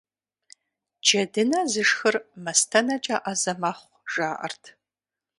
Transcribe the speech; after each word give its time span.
Джэдынэ 1.05 1.59
зышхыр 1.71 2.15
мастэнэкӀэ 2.43 3.17
Ӏэзэ 3.23 3.53
мэхъу, 3.61 3.93
жаӀэрт. 4.11 4.63